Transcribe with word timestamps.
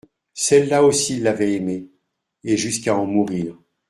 Celle-là 0.33 0.83
aussi 0.83 1.19
l'avait 1.19 1.53
aimé, 1.53 1.91
et 2.43 2.57
jusqu'à 2.57 2.95
en 2.97 3.05
mourir. 3.05 3.55